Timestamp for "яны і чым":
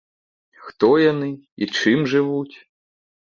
1.11-1.99